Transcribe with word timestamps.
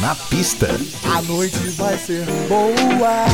Na 0.00 0.14
pista. 0.14 0.66
A 1.14 1.20
noite 1.20 1.58
vai 1.76 1.98
ser 1.98 2.24
boa. 2.48 3.26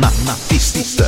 Na, 0.00 0.10
na 0.24 0.34
pista. 0.48 1.04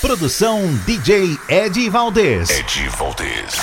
Produção 0.00 0.72
DJ 0.86 1.36
Ed 1.48 1.90
Valdez. 1.90 2.48
Ed 2.48 2.88
Valdez. 2.90 3.56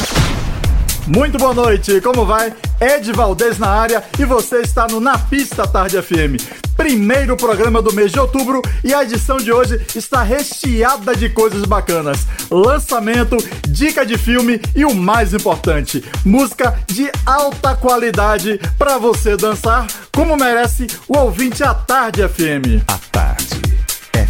Muito 1.08 1.38
boa 1.38 1.54
noite, 1.54 2.02
como 2.02 2.26
vai? 2.26 2.54
Ed 2.80 3.12
Valdez 3.12 3.60
na 3.60 3.68
área 3.68 4.04
e 4.18 4.26
você 4.26 4.62
está 4.62 4.88
no 4.88 5.00
Na 5.00 5.18
Pista 5.18 5.68
Tarde 5.68 6.02
FM. 6.02 6.42
Primeiro 6.76 7.36
programa 7.36 7.82
do 7.82 7.94
mês 7.94 8.12
de 8.12 8.20
outubro 8.20 8.62
e 8.84 8.94
a 8.94 9.04
edição 9.04 9.38
de 9.38 9.52
hoje 9.52 9.82
está 9.94 10.24
recheada 10.24 11.14
de 11.14 11.30
coisas 11.30 11.64
bacanas. 11.66 12.26
Lançamento, 12.50 13.36
dica 13.68 14.06
de 14.06 14.18
filme 14.18 14.62
e 14.74 14.86
o 14.86 14.96
mais 14.96 15.34
importante, 15.34 16.04
música 16.24 16.80
de 16.88 17.12
alta 17.26 17.76
qualidade 17.76 18.60
para 18.78 18.98
você 18.98 19.36
dançar 19.36 19.86
como 20.16 20.38
merece 20.38 20.88
o 21.08 21.18
ouvinte 21.18 21.64
à 21.64 21.74
Tarde 21.74 22.26
FM. 22.28 22.82
A 22.88 22.98
Tarde 23.12 23.69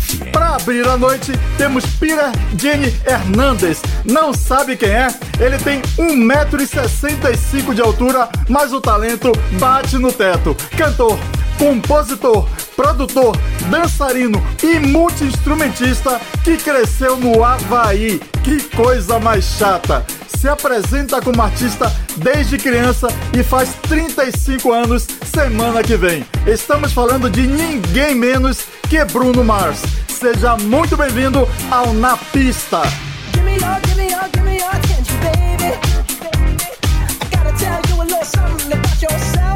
FM. 0.10 0.32
Para 0.32 0.56
abrir 0.56 0.88
a 0.88 0.98
noite, 0.98 1.32
temos 1.58 1.86
Pira 1.86 2.32
Jenny 2.58 2.94
Hernandes. 3.06 3.82
Não 4.06 4.34
sabe 4.34 4.76
quem 4.76 4.90
é? 4.90 5.08
Ele 5.40 5.58
tem 5.58 5.82
1,65m 5.98 7.74
de 7.74 7.82
altura, 7.82 8.30
mas 8.48 8.74
o 8.74 8.82
talento 8.82 9.32
bate 9.60 9.98
no 9.98 10.12
teto. 10.12 10.56
Cantor, 10.78 11.18
compositor, 11.60 12.48
produtor, 12.76 13.38
dançarino 13.70 14.42
e 14.64 14.80
multi-instrumentista 14.80 16.20
que 16.44 16.58
cresceu 16.58 17.18
no 17.18 17.44
Havaí. 17.44 18.20
Que 18.44 18.62
coisa 18.76 19.20
mais 19.20 19.44
chata! 19.44 20.04
Se 20.40 20.48
apresenta 20.48 21.22
como 21.22 21.42
artista 21.42 21.92
desde 22.16 22.58
criança 22.58 23.10
e 23.38 23.44
faz 23.44 23.74
35 23.90 24.72
anos 24.72 25.06
semana 25.26 25.84
que 25.84 25.98
vem. 25.98 26.26
Estamos 26.48 26.94
falando 26.94 27.30
de 27.30 27.46
ninguém 27.46 28.16
menos 28.16 28.60
que 28.90 29.04
Bruno 29.04 29.44
Mars. 29.44 29.82
Seja 30.08 30.56
muito 30.56 30.96
bem-vindo 30.96 31.48
ao 31.70 31.94
Na 31.94 32.16
Pista. 32.16 32.82
Give 33.34 33.44
me 33.44 33.56
give 33.58 33.98
me 33.98 34.08
give 34.34 34.44
me 34.46 34.60
baby. 35.22 35.76
I 37.22 37.36
gotta 37.36 37.54
tell 37.58 37.82
you 37.90 38.02
a 38.02 38.06
little 38.06 38.24
something 38.24 38.72
about 38.72 39.02
yourself. 39.02 39.49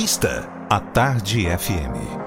Pista, 0.00 0.48
a 0.70 0.80
Tarde 0.80 1.46
FM. 1.46 2.19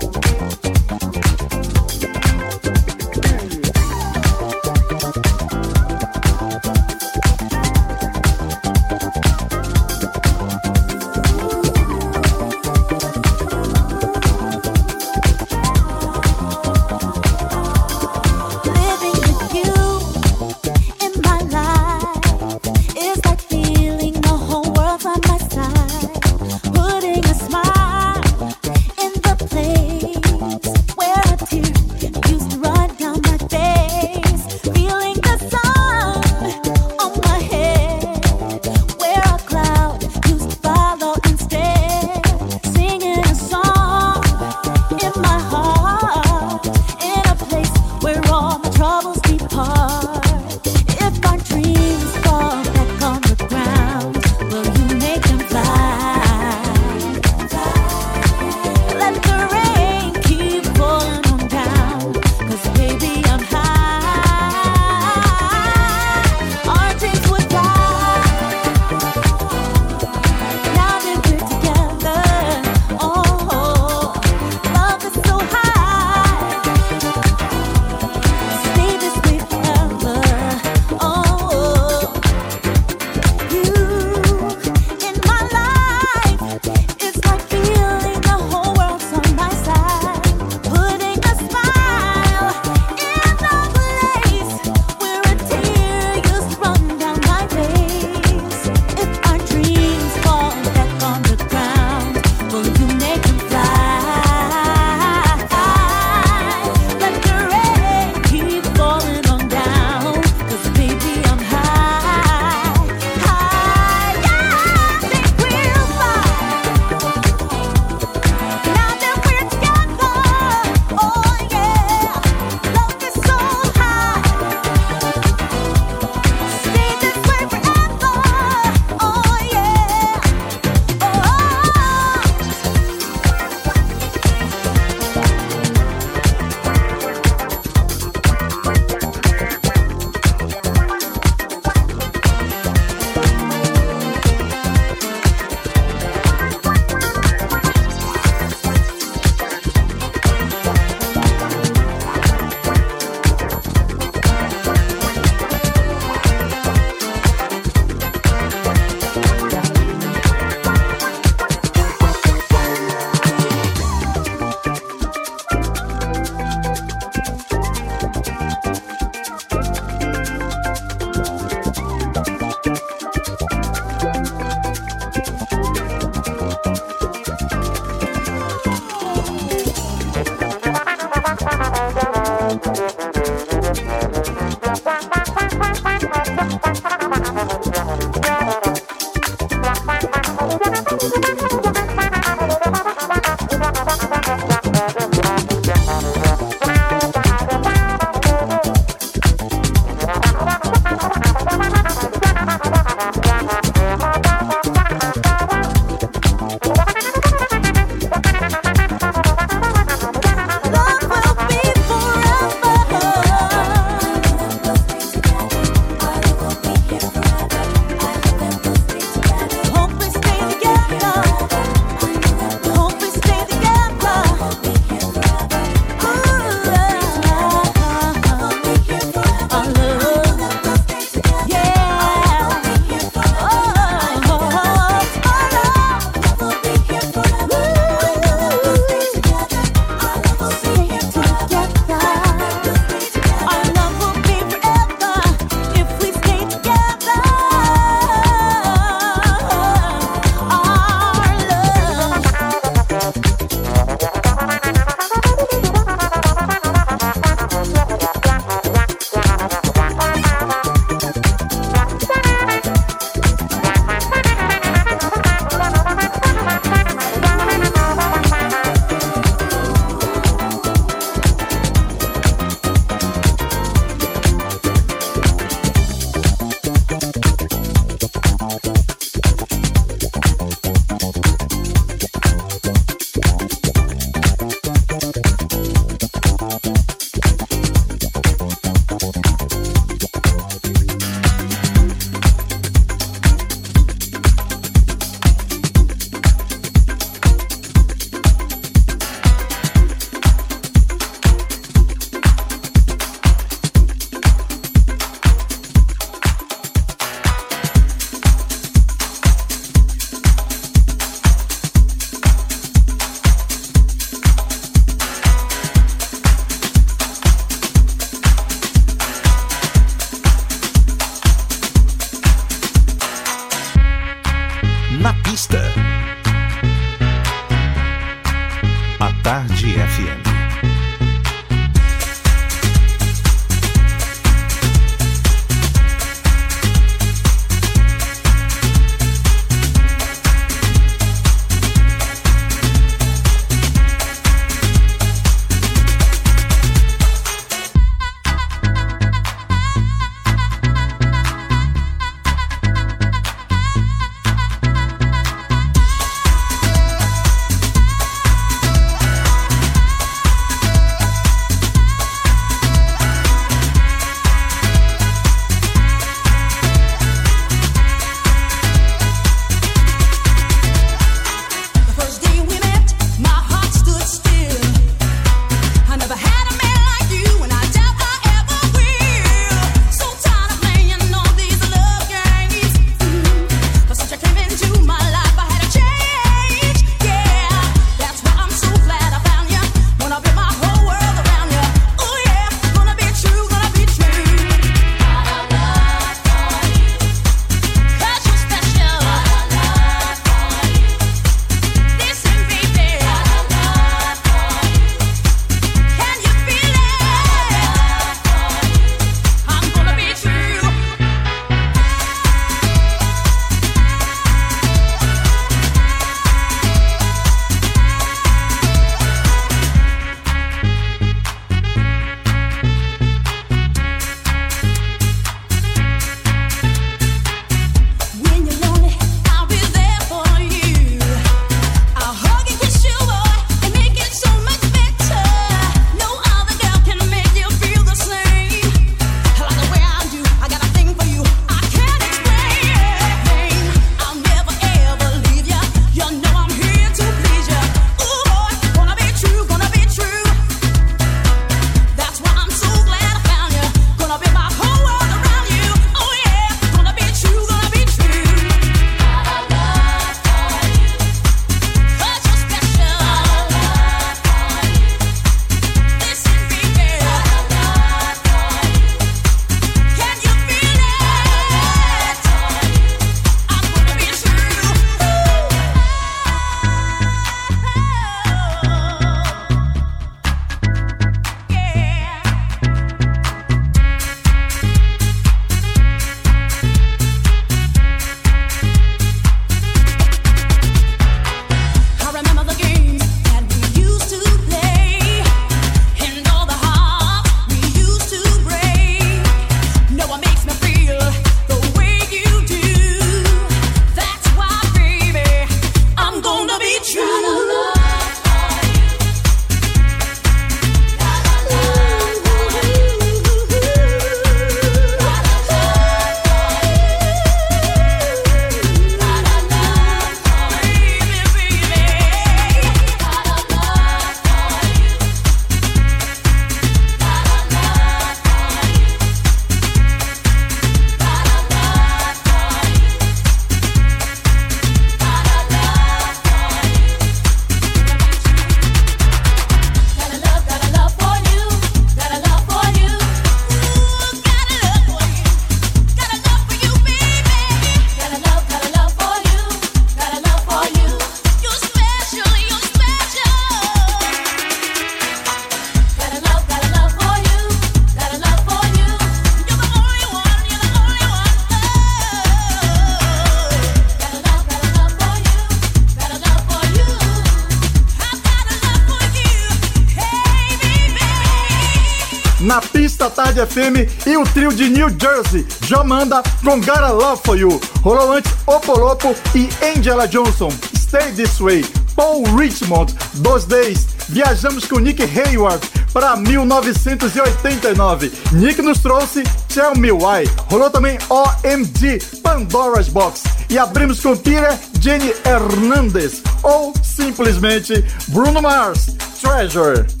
Na 572.41 572.61
pista 572.61 573.09
Tarde 573.09 573.45
FM 573.45 574.07
e 574.07 574.17
o 574.17 574.23
trio 574.23 574.51
de 574.51 574.69
New 574.69 574.89
Jersey, 574.99 575.45
Jomanda 575.65 576.21
com 576.43 576.59
Gotta 576.59 576.89
Love 576.89 577.21
For 577.23 577.37
You. 577.37 577.61
Rolou 577.81 578.13
antes 578.13 578.31
Opolopo 578.45 579.15
e 579.35 579.49
Angela 579.75 580.07
Johnson, 580.07 580.51
Stay 580.75 581.11
This 581.13 581.39
Way. 581.39 581.65
Paul 581.95 582.23
Richmond, 582.35 582.95
Dos 583.15 583.45
Days. 583.45 583.87
Viajamos 584.09 584.65
com 584.65 584.79
Nick 584.79 585.03
Hayward 585.03 585.65
para 585.93 586.15
1989. 586.15 588.11
Nick 588.31 588.61
nos 588.61 588.79
trouxe 588.79 589.23
Tell 589.53 589.75
Me 589.75 589.91
Why. 589.91 590.27
Rolou 590.49 590.69
também 590.69 590.97
OMG, 591.09 591.99
Pandora's 592.21 592.87
Box. 592.87 593.23
E 593.49 593.57
abrimos 593.57 593.99
com 593.99 594.15
Peter 594.17 594.57
Jenny 594.79 595.13
Hernandez 595.25 596.21
ou 596.43 596.73
simplesmente 596.81 597.85
Bruno 598.09 598.41
Mars, 598.41 598.95
Treasure. 599.21 600.00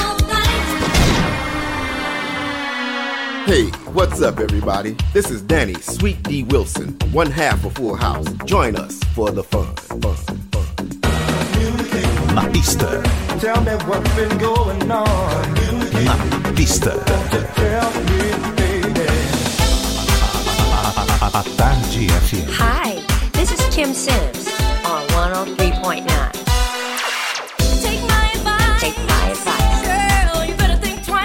Hey, 3.45 3.65
what's 3.93 4.21
up, 4.21 4.39
everybody? 4.39 4.95
This 5.13 5.29
is 5.31 5.41
Danny 5.41 5.73
Sweet 5.75 6.21
D 6.23 6.43
Wilson, 6.43 6.89
one 7.11 7.29
half 7.29 7.63
of 7.65 7.73
Full 7.73 7.95
House. 7.95 8.25
Join 8.45 8.75
us 8.75 8.99
for 9.15 9.31
the 9.31 9.43
fun. 9.43 9.75
fun, 9.75 10.01
fun. 10.01 10.15
Na 12.35 12.47
pista, 12.51 13.01
Tell 13.39 13.61
me 13.63 13.71
what's 13.87 14.15
been 14.15 14.37
going 14.37 14.91
on. 14.91 15.53
na 16.05 16.15
pista. 16.55 16.91
Tell 17.55 17.91
me, 18.07 18.21
baby. 18.55 19.07
A 21.23 21.43
Tarde 21.57 22.07
FM. 22.23 22.47
Hi, 22.57 22.89
this 23.33 23.51
is 23.51 23.61
Kim 23.75 23.93
Sims 23.93 24.47
on 24.85 25.05
103.9. 25.09 26.40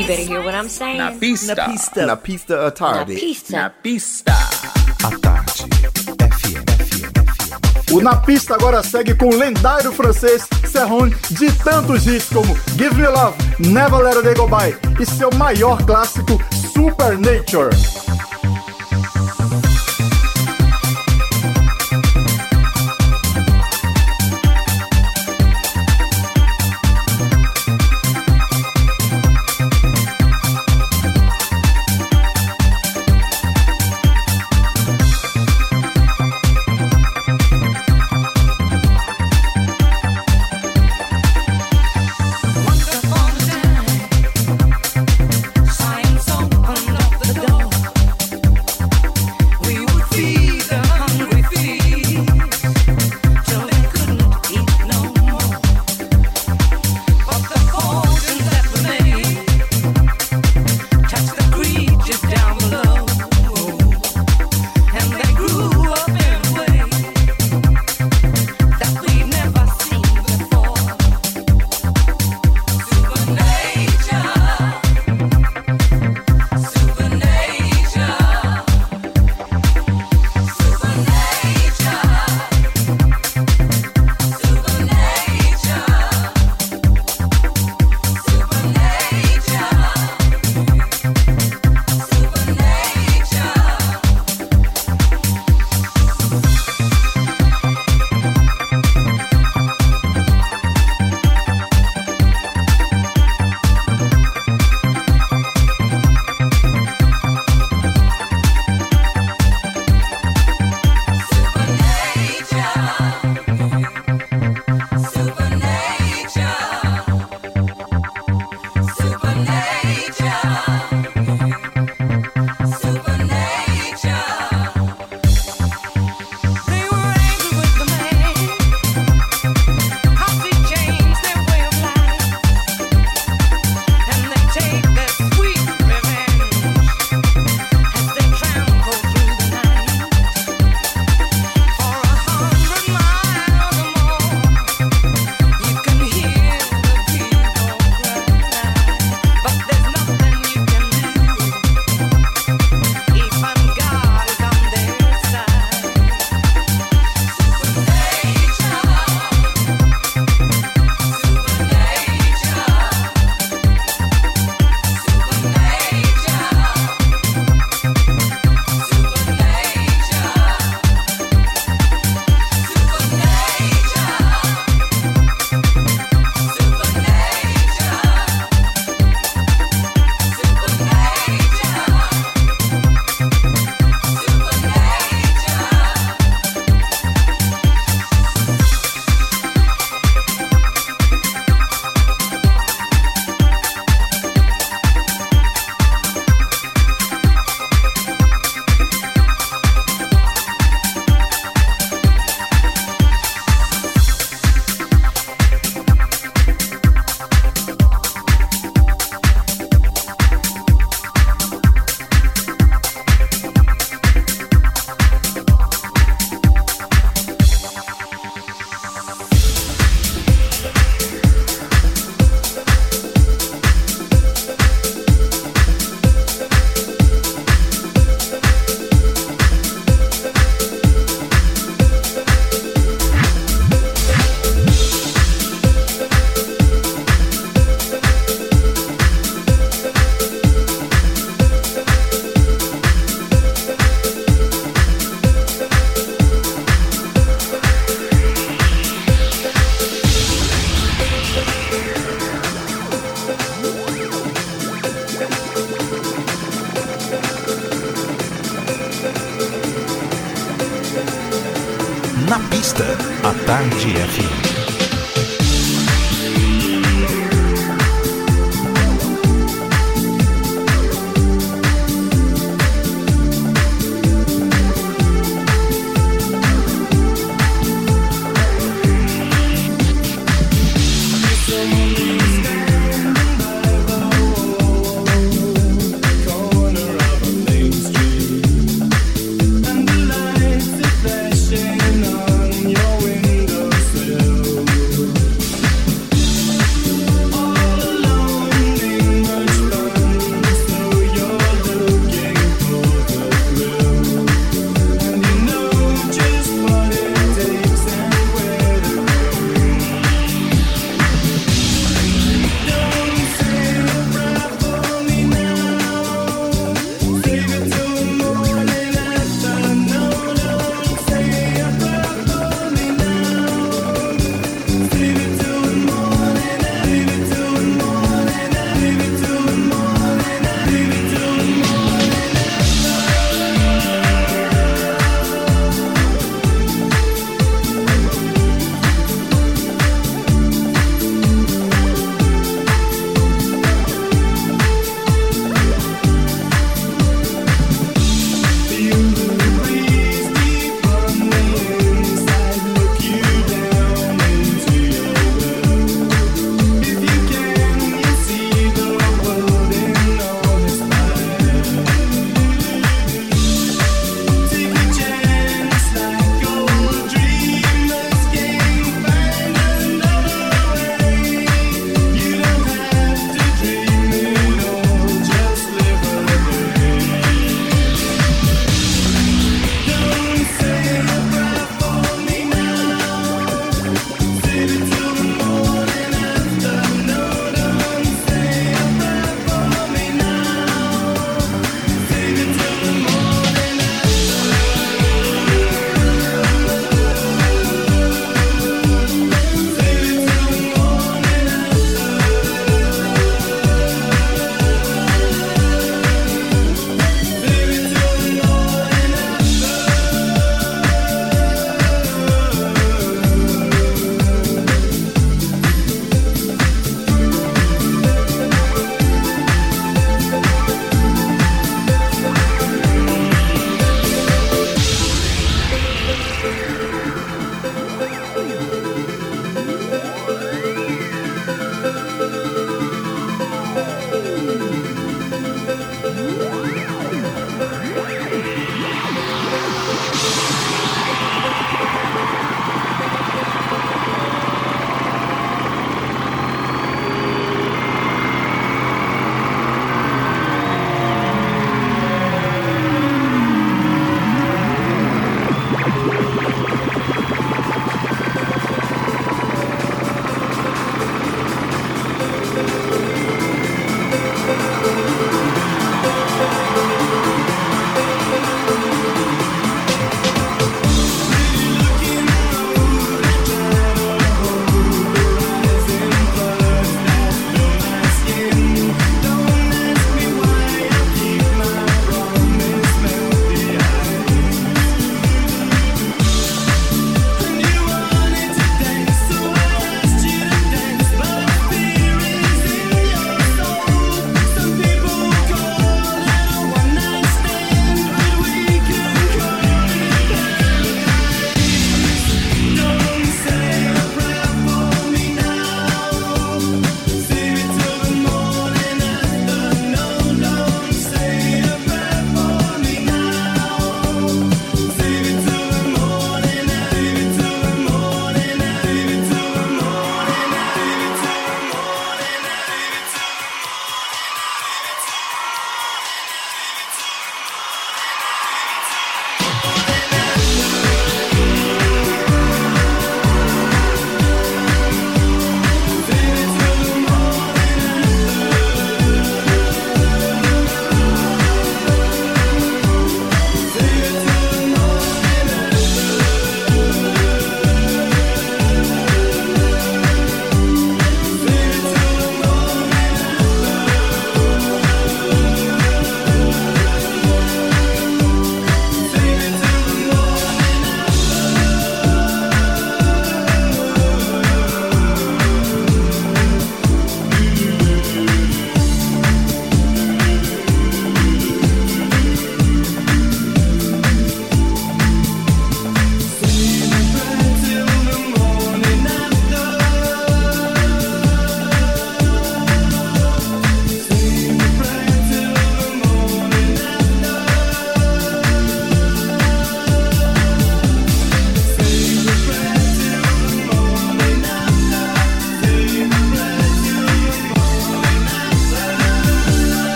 You 0.00 0.06
better 0.06 0.22
hear 0.22 0.42
what 0.42 0.54
I'm 0.54 0.70
saying. 0.70 0.96
Na 0.96 1.10
Pista. 1.12 1.54
Na 1.54 1.68
pista. 1.68 2.06
Na 2.06 2.16
pista 2.16 2.56
Na 2.56 2.66
Atarde. 2.68 3.12
Na 3.12 3.20
pista. 3.20 3.74
Pista. 3.82 4.32
A 5.04 5.10
Tarde 5.18 5.64
FM. 5.92 6.64
FM. 6.64 7.92
O 7.92 8.00
Na 8.00 8.16
Pista 8.16 8.54
agora 8.54 8.82
segue 8.82 9.14
com 9.14 9.26
o 9.28 9.36
lendário 9.36 9.92
francês 9.92 10.48
Serron 10.66 11.10
de 11.10 11.52
tantos 11.62 12.06
hits 12.06 12.30
como 12.30 12.56
Give 12.78 12.94
Me 12.94 13.08
Love, 13.08 13.36
Never 13.58 13.98
Let 13.98 14.16
a 14.16 14.22
Day 14.22 14.34
Go 14.34 14.48
By 14.48 14.74
e 14.98 15.04
seu 15.04 15.30
maior 15.32 15.84
clássico 15.84 16.40
Supernature. 16.72 17.76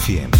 100. 0.00 0.39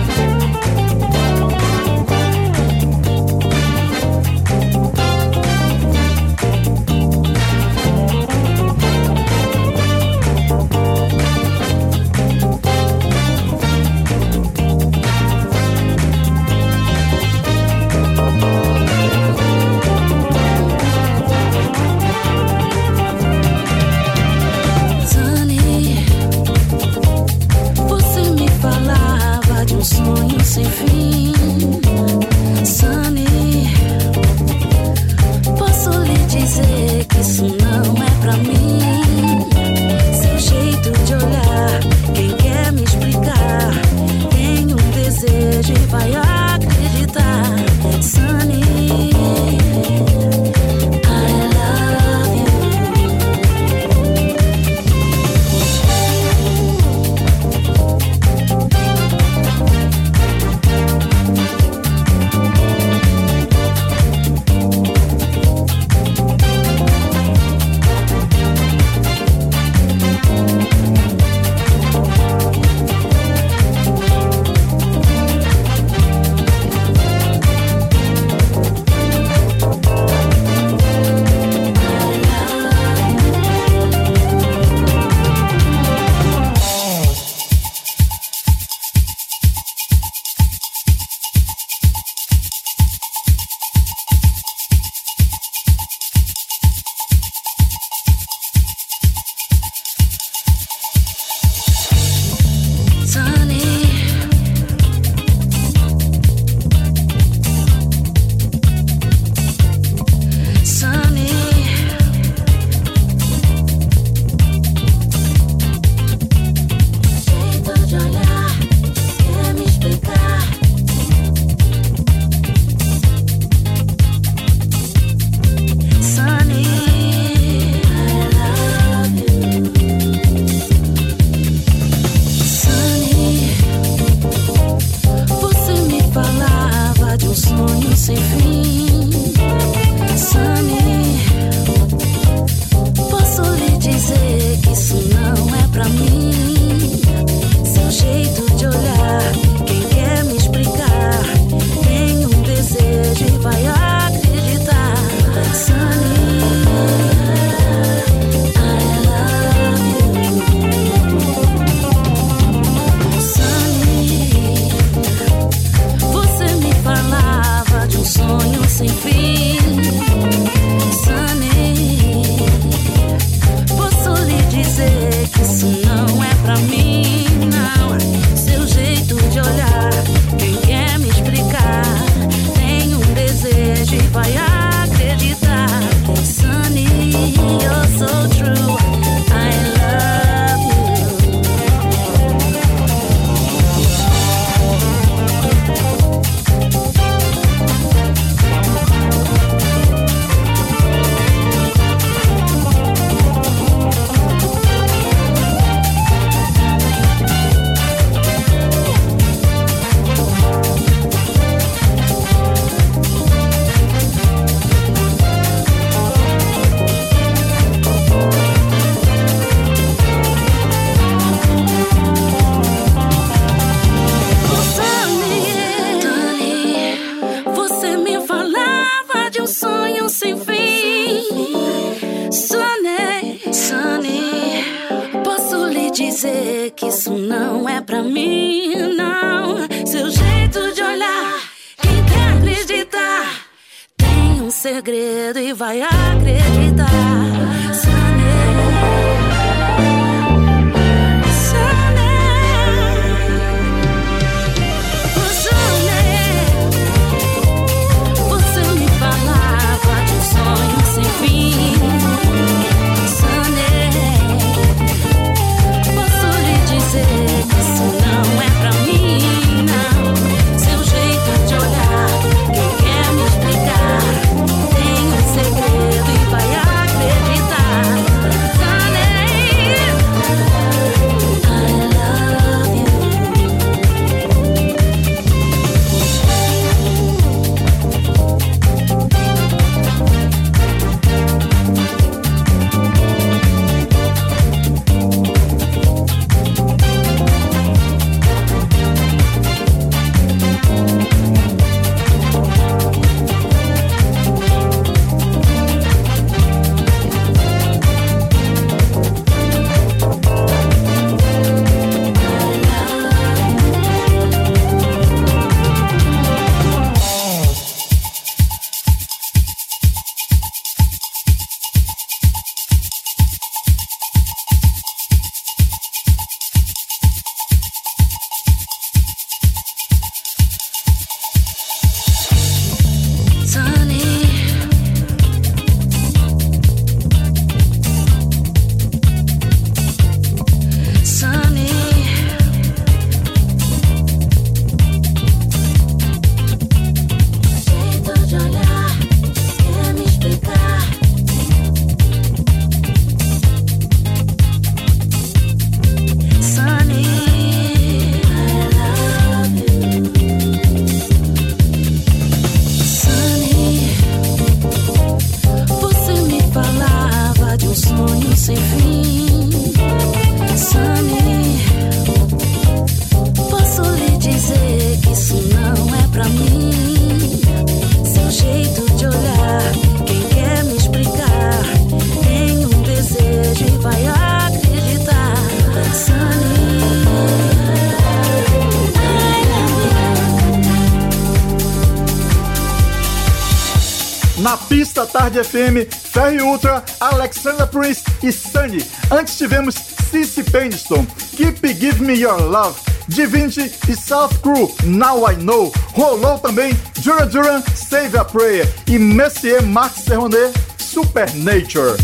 FM, 395.43 395.89
Ferry 396.11 396.41
Ultra, 396.41 396.83
Alexandra 396.99 397.67
Prince 397.67 398.03
e 398.23 398.31
Sunny. 398.31 398.85
Antes 399.09 399.37
tivemos 399.37 399.75
Cissy 400.09 400.43
Peniston, 400.43 401.05
Keep 401.35 401.67
Give 401.73 402.03
Me 402.03 402.13
Your 402.13 402.41
Love, 402.41 402.79
Divinity 403.07 403.71
e 403.89 403.95
South 403.95 404.39
Crew, 404.41 404.73
Now 404.83 405.29
I 405.29 405.35
Know. 405.35 405.71
Rolou 405.93 406.37
também 406.39 406.77
Duran 407.03 407.27
Duran, 407.27 407.63
Save 407.75 408.17
a 408.17 408.25
Prayer 408.25 408.67
e 408.87 408.97
Messier 408.97 409.61
Marc 409.63 409.95
Serronet, 409.97 410.53
Supernature. 410.77 411.97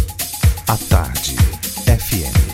A 0.68 0.78
Tarde 0.90 1.36
FM. 1.86 2.48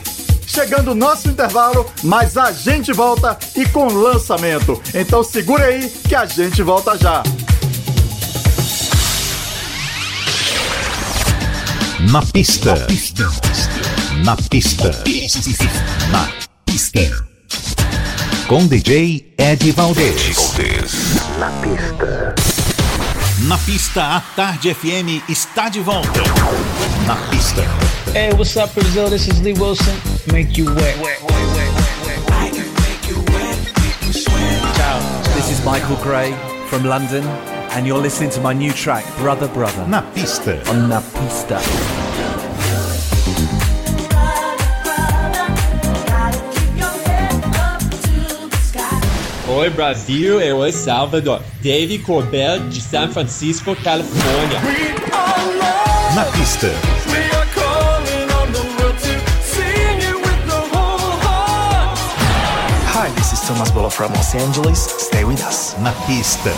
Chegando 0.45 0.91
o 0.91 0.95
nosso 0.95 1.29
intervalo, 1.29 1.91
mas 2.03 2.38
a 2.38 2.51
gente 2.51 2.93
volta 2.93 3.38
e 3.55 3.65
com 3.65 3.88
lançamento. 3.88 4.79
Então 4.93 5.23
segura 5.23 5.65
aí 5.65 5.89
que 5.89 6.13
a 6.13 6.25
gente 6.25 6.61
volta 6.61 6.95
já. 6.97 7.23
Na 12.12 12.22
pista. 12.22 12.76
Na 14.24 14.36
pista. 14.36 14.91
Na 16.12 16.28
pista. 16.66 16.99
Com 18.47 18.68
DJ 18.68 19.34
Ed 19.38 19.72
Valdez. 19.72 20.38
Na 21.39 21.49
pista. 21.62 22.36
Na 23.47 23.58
pista, 23.58 24.18
a 24.18 24.22
Tarde 24.36 24.74
FM 24.74 25.22
está 25.30 25.70
de 25.70 25.80
volta. 25.82 26.22
Na 27.06 27.16
pista. 27.30 27.62
Hey, 28.14 28.32
what's 28.34 28.56
up, 28.56 28.74
Brazil? 28.74 29.10
This 29.10 29.28
is 29.28 29.39
Lee 29.41 29.54
Wilson. 29.54 29.95
Make 30.32 30.60
you 30.60 30.74
wet. 30.76 30.97
Ciao, 34.76 34.99
this 35.36 35.49
is 35.49 35.64
Michael 35.66 35.97
Gray 35.97 36.32
from 36.68 36.84
London, 36.84 37.24
and 37.76 37.88
you're 37.88 37.97
listening 37.97 38.30
to 38.30 38.39
my 38.39 38.53
new 38.53 38.71
track, 38.71 39.03
Brother 39.17 39.47
Brother. 39.47 39.88
Na 39.88 40.01
pista. 40.13 40.61
On 40.69 40.88
Na 40.88 41.01
Pista. 41.01 41.59
Oi 49.49 49.69
Brasil, 49.69 50.41
eu 50.41 50.57
sou 50.71 50.71
Salvador. 50.71 51.41
Dave 51.61 51.99
Corbell 51.99 52.59
de 52.69 52.82
San 52.82 53.09
Francisco, 53.09 53.76
Califórnia. 53.76 54.59
Na 56.15 56.26
pista. 56.26 56.67
Hi, 62.95 63.09
this 63.15 63.34
is 63.34 63.41
Thomas 63.47 63.71
Bolo 63.71 63.89
from 63.89 64.13
Los 64.13 64.36
Angeles. 64.36 64.80
Stay 64.99 65.24
with 65.24 65.43
us. 65.43 65.76
Na 65.80 65.91
pista. 66.05 66.51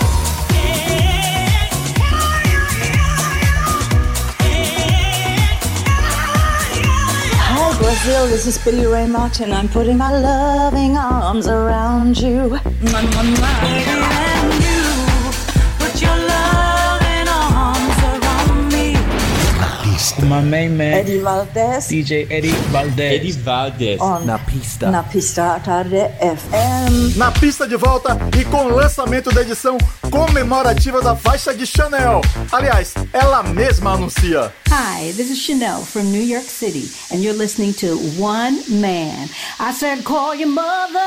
Brazil. 8.06 8.28
This 8.28 8.46
is 8.46 8.60
Billy 8.60 8.86
Ray 8.86 9.08
Martin. 9.08 9.52
I'm 9.52 9.68
putting 9.68 9.98
my 9.98 10.12
loving 10.12 10.96
arms 10.96 11.48
around 11.48 12.22
you. 12.22 12.60
My 20.36 20.42
main 20.42 20.76
man, 20.76 20.96
Eddie 20.96 21.20
Valdez. 21.20 21.88
DJ 21.88 22.28
Eddie 22.30 22.52
Valdez. 22.70 23.14
Eddie 23.14 23.32
Valdez. 23.32 24.02
On 24.02 24.26
Na 24.26 24.38
Pista. 24.38 24.92
Na 24.92 25.02
Pista 25.02 25.62
Tarde 25.64 26.10
FM. 26.20 27.16
Na 27.16 27.32
pista 27.32 27.66
de 27.66 27.78
volta 27.78 28.18
e 28.38 28.44
com 28.44 28.66
o 28.66 28.70
lançamento 28.70 29.32
da 29.32 29.42
edição 29.42 29.78
comemorativa 30.12 31.02
da 31.02 31.16
faixa 31.16 31.54
de 31.54 31.66
Chanel. 31.66 32.20
Aliás, 32.52 32.94
ela 33.14 33.44
mesma 33.44 33.94
anuncia. 33.94 34.52
Hi, 34.68 35.14
this 35.14 35.30
is 35.30 35.40
Chanel 35.40 35.82
from 35.86 36.04
New 36.12 36.22
York 36.22 36.50
City, 36.50 36.92
and 37.14 37.24
you're 37.24 37.38
listening 37.38 37.72
to 37.74 37.98
One 38.22 38.62
Man. 38.68 39.30
I 39.58 39.72
said, 39.72 40.04
call 40.04 40.36
your 40.36 40.50
mother, 40.50 41.00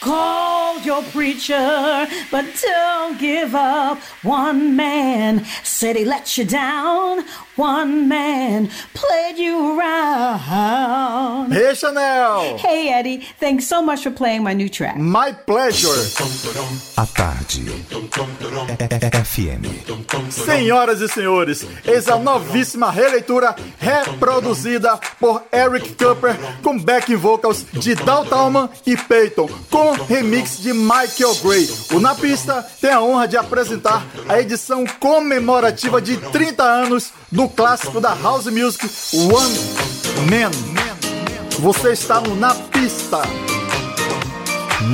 call 0.00 0.78
your 0.84 1.02
preacher, 1.10 2.06
but 2.30 2.44
don't 2.62 3.18
give 3.18 3.56
up. 3.56 3.98
One 4.22 4.76
man 4.76 5.44
said 5.64 5.96
he 5.96 6.04
let 6.04 6.38
you 6.38 6.44
down. 6.44 7.24
One 7.56 8.08
man 8.08 8.68
played 8.94 9.38
you 9.38 9.78
around. 9.78 11.52
Hey, 11.52 11.72
Chanel! 11.74 12.58
Hey, 12.58 12.88
Eddie. 12.92 13.18
Thanks 13.38 13.66
so 13.68 13.80
much 13.80 14.02
for 14.02 14.10
playing 14.10 14.42
my 14.42 14.54
new 14.54 14.68
track. 14.68 14.96
My 14.98 15.30
pleasure. 15.30 15.94
A 16.98 17.06
tarde. 17.06 17.70
FM. 19.24 19.62
Senhoras 20.30 21.00
e 21.00 21.08
senhores, 21.08 21.64
eis 21.84 22.08
a 22.08 22.18
novíssima 22.18 22.90
releitura 22.90 23.54
reproduzida 23.78 24.98
por 25.20 25.44
Eric 25.52 25.94
Cooper 25.94 26.36
com 26.62 26.76
backing 26.78 27.16
vocals 27.16 27.64
de 27.72 27.94
Dal 27.94 28.24
Talman 28.24 28.68
e 28.84 28.96
Peyton, 28.96 29.48
com 29.70 29.92
remix 29.92 30.58
de 30.58 30.72
Michael 30.72 31.34
Gray. 31.42 31.68
O 31.92 32.00
Na 32.00 32.14
Pista 32.14 32.66
tem 32.80 32.90
a 32.90 33.00
honra 33.00 33.28
de 33.28 33.36
apresentar 33.36 34.04
a 34.28 34.40
edição 34.40 34.84
comemorativa 34.98 36.00
de 36.00 36.16
30 36.16 36.62
anos 36.62 37.12
do 37.30 37.43
do 37.44 37.48
clássico 37.50 38.00
da 38.00 38.14
House 38.14 38.46
Music 38.46 38.90
One 39.12 39.54
Man. 40.30 40.50
Você 41.58 41.92
está 41.92 42.20
no 42.20 42.34
Na 42.34 42.54
Pista. 42.54 43.18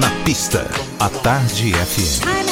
Na 0.00 0.10
Pista, 0.24 0.66
a 0.98 1.08
Tarde 1.08 1.72
FM. 1.72 2.49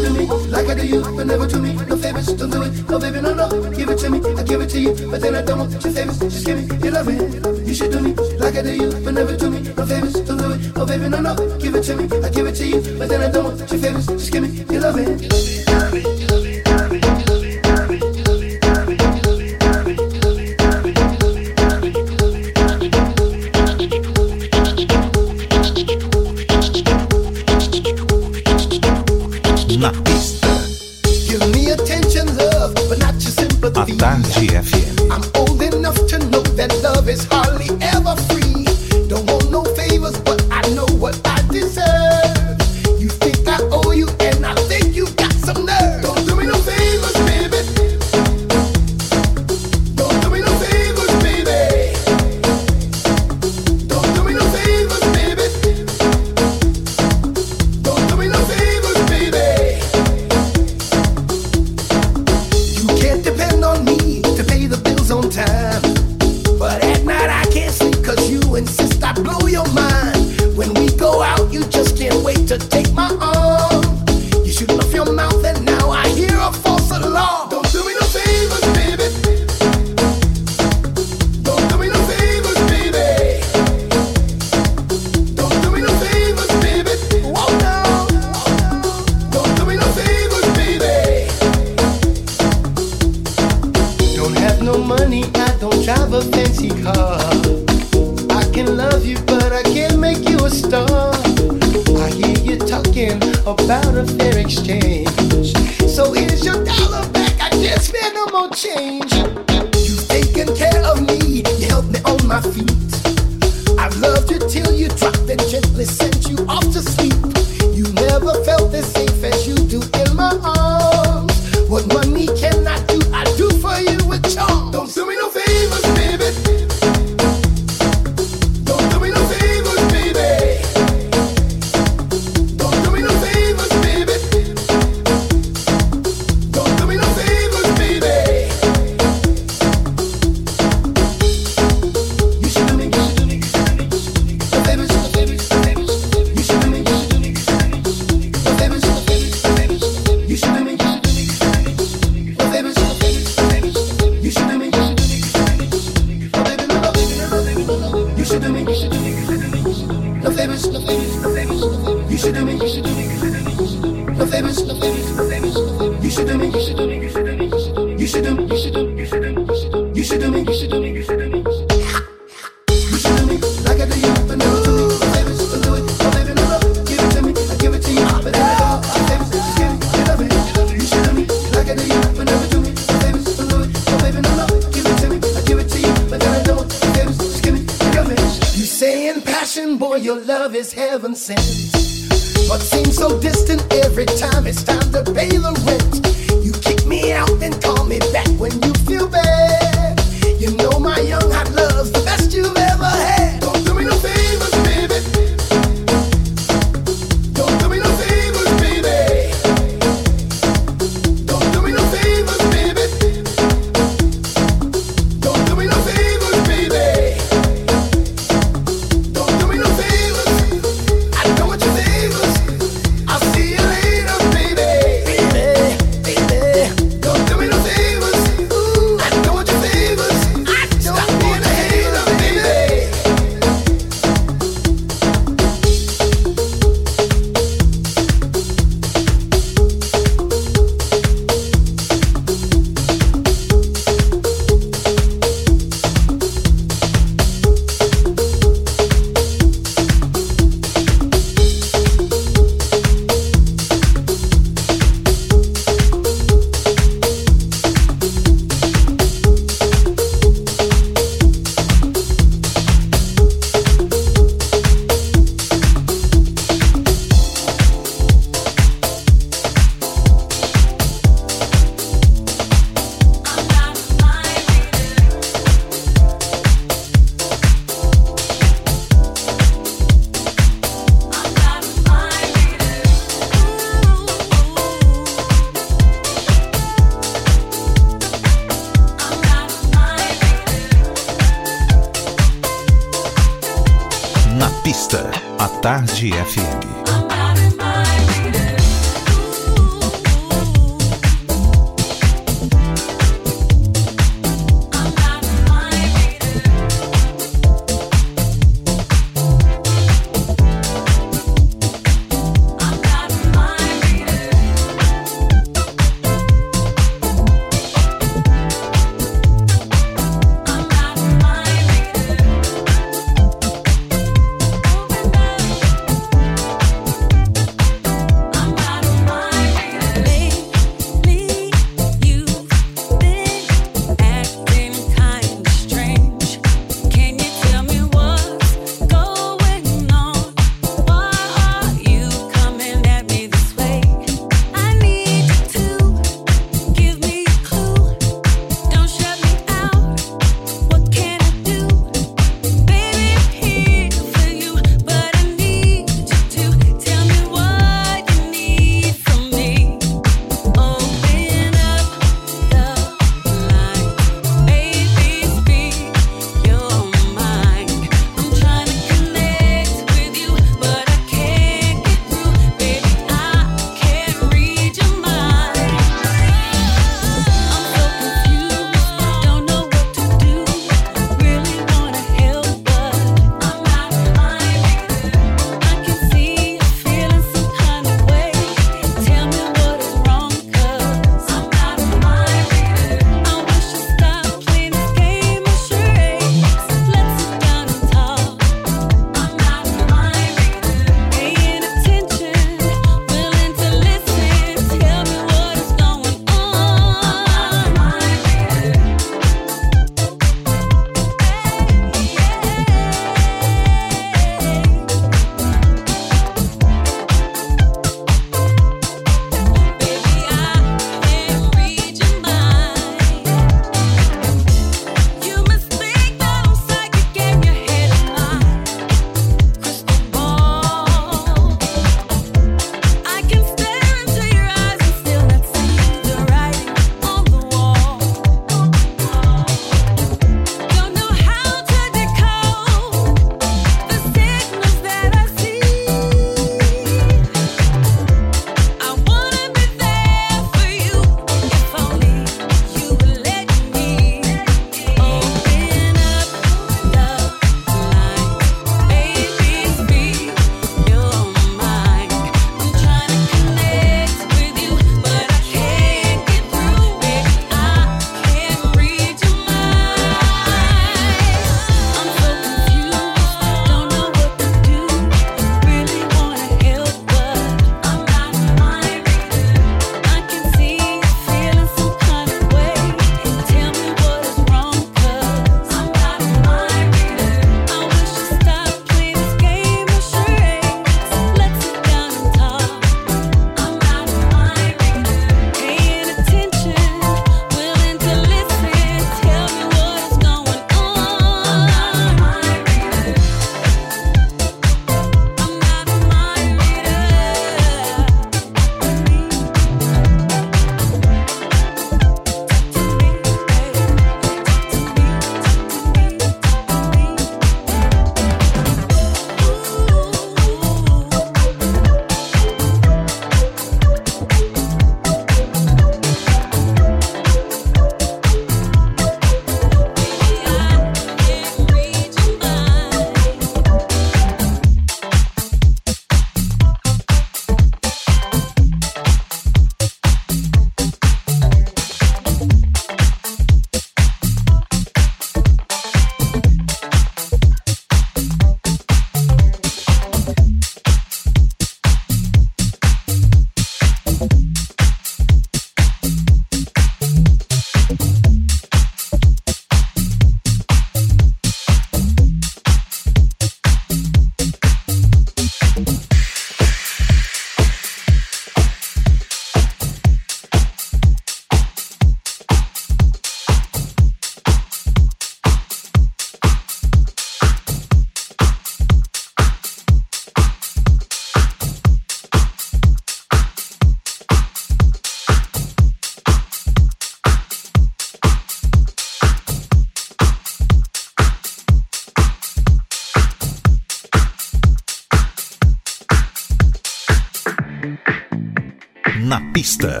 Na 599.24 599.40
pista. 599.52 600.00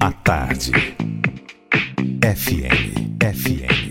à 0.00 0.12
tarde. 0.24 0.72
FM. 2.22 3.16
FM. 3.20 3.83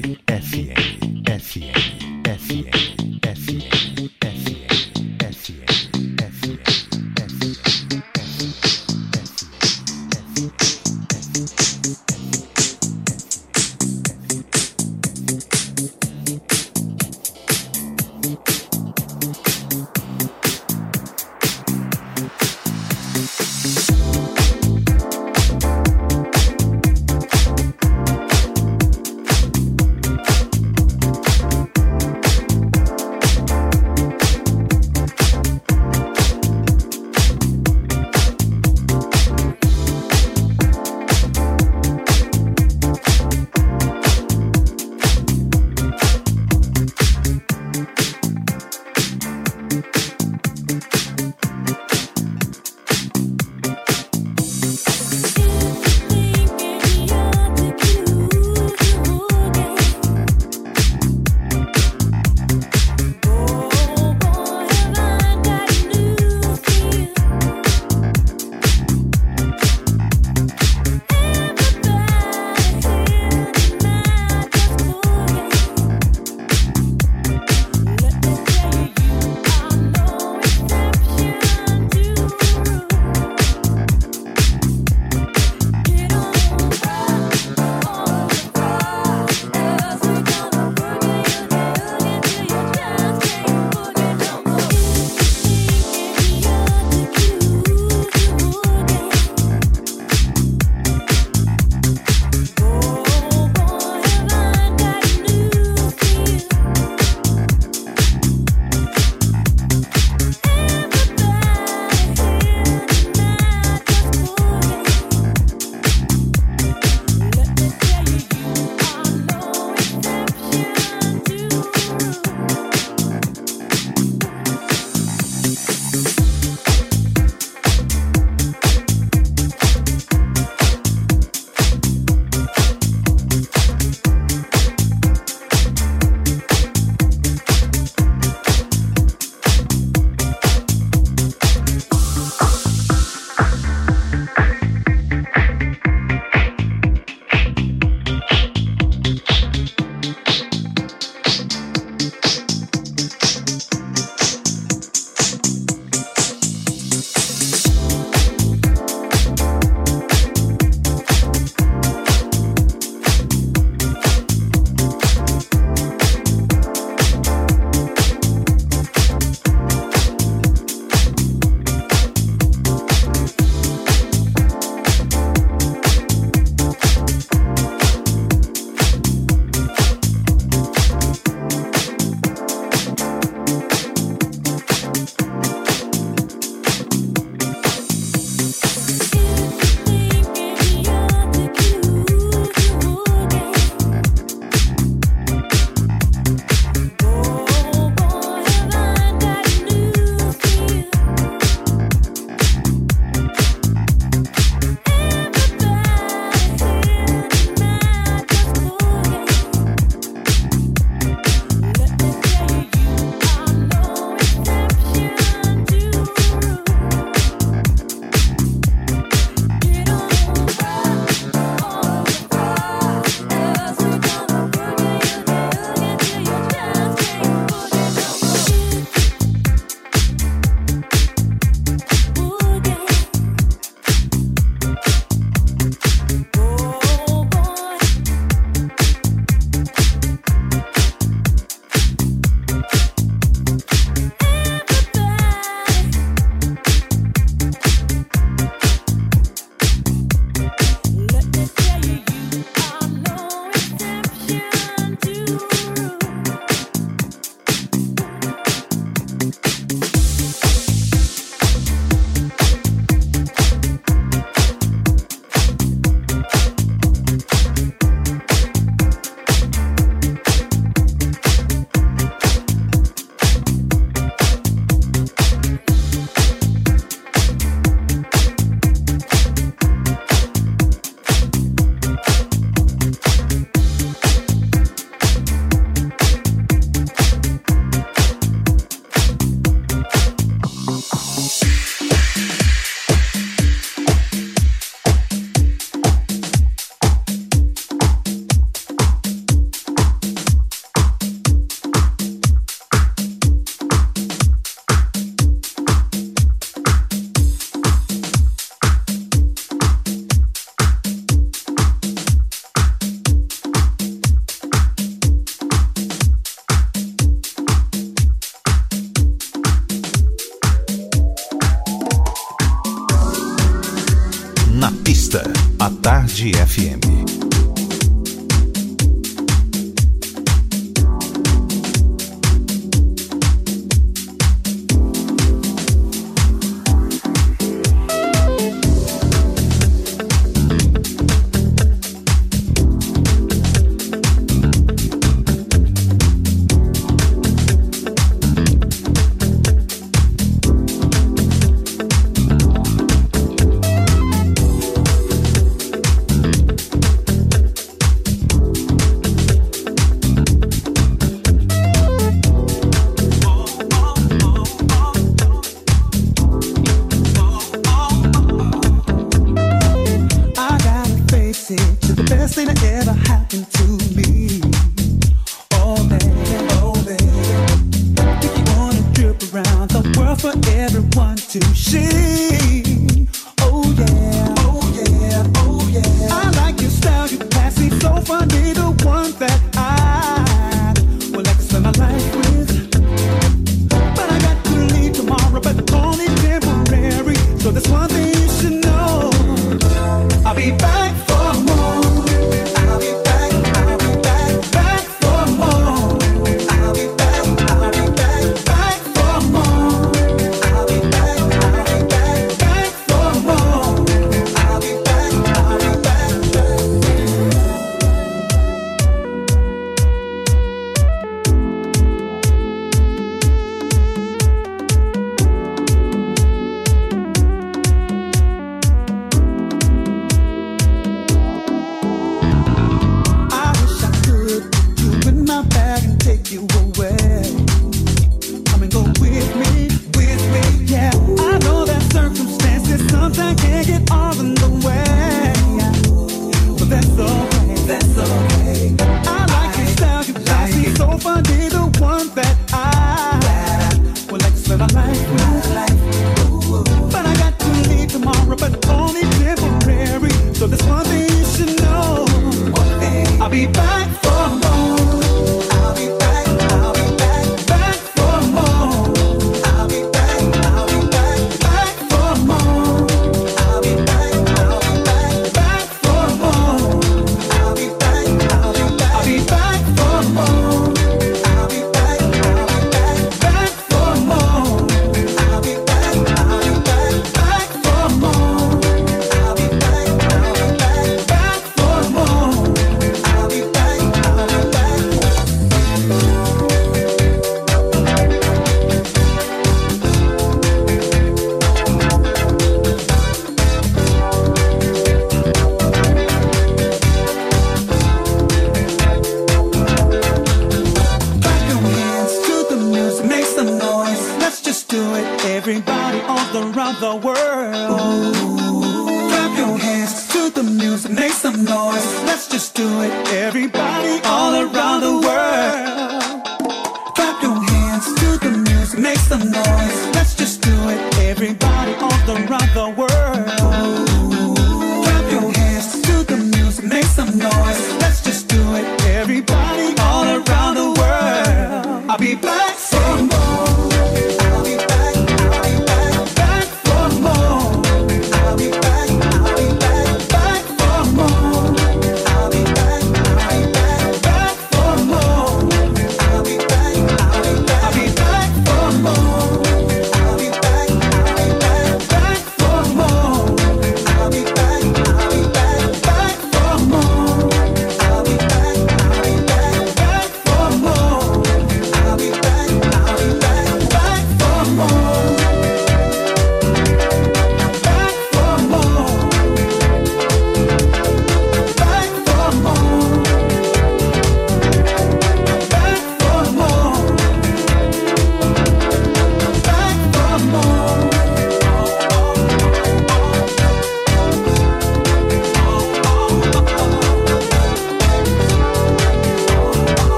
100. 326.56 326.83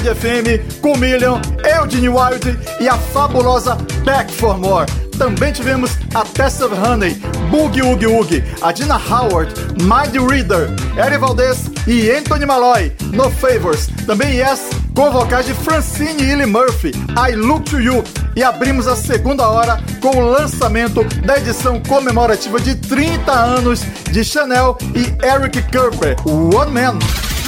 Band 0.00 0.14
FM, 0.14 0.80
com 0.80 0.96
Million, 0.96 1.38
Eldin 1.62 2.08
Wild 2.08 2.58
e 2.80 2.88
a 2.88 2.96
fabulosa 2.96 3.76
Back 4.04 4.32
for 4.32 4.58
More. 4.58 4.90
Também 5.18 5.52
tivemos 5.52 5.90
a 6.14 6.24
Tess 6.24 6.62
of 6.62 6.74
Honey, 6.74 7.14
Boogie 7.50 7.82
Oogie 7.82 8.06
Oogie, 8.06 8.42
a 8.62 8.72
Dina 8.72 8.96
Howard, 8.96 9.52
Mind 9.82 10.16
Reader, 10.30 10.70
Eric 10.96 11.18
Valdez 11.18 11.70
e 11.86 12.10
Anthony 12.10 12.46
Malloy, 12.46 12.90
No 13.12 13.30
Favors. 13.30 13.88
Também 14.06 14.36
Yes, 14.36 14.70
com 14.94 15.10
vocais 15.10 15.44
de 15.44 15.52
Francine 15.52 16.22
Illy 16.22 16.46
Murphy, 16.46 16.92
I 17.18 17.36
Look 17.36 17.68
To 17.68 17.78
You. 17.78 18.02
E 18.34 18.42
abrimos 18.42 18.86
a 18.86 18.96
segunda 18.96 19.46
hora 19.50 19.78
com 20.00 20.16
o 20.16 20.30
lançamento 20.30 21.04
da 21.26 21.36
edição 21.36 21.78
comemorativa 21.80 22.58
de 22.58 22.74
30 22.76 23.30
anos 23.30 23.82
de 24.10 24.24
Chanel 24.24 24.78
e 24.94 25.26
Eric 25.26 25.60
Kerper, 25.64 26.16
One 26.26 26.70
Man. 26.70 26.98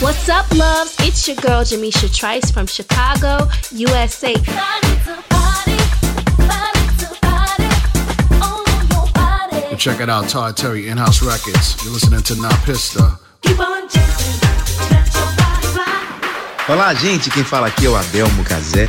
What's 0.02 0.28
up, 0.28 0.54
love? 0.54 0.91
It's 1.24 1.28
your 1.28 1.36
girl 1.36 1.62
Jamisha 1.62 2.12
Trice 2.12 2.50
from 2.50 2.66
Chicago, 2.66 3.48
USA. 3.70 4.34
And 9.70 9.78
check 9.78 10.00
it 10.00 10.08
out, 10.08 10.28
Todd 10.28 10.56
Terry, 10.56 10.88
In-House 10.88 11.22
Records. 11.22 11.76
You're 11.84 11.92
listening 11.92 12.22
to 12.22 12.34
Napista. 12.34 13.20
Olá, 16.68 16.92
gente. 16.94 17.30
Quem 17.30 17.44
fala 17.44 17.68
aqui 17.68 17.86
é 17.86 17.88
o 17.88 17.94
Adelmo 17.94 18.42
Cazé. 18.42 18.88